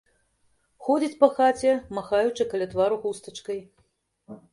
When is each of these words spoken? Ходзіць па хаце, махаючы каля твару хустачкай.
Ходзіць 0.85 1.17
па 1.19 1.27
хаце, 1.35 1.73
махаючы 1.97 2.47
каля 2.55 2.67
твару 2.73 2.97
хустачкай. 3.05 3.61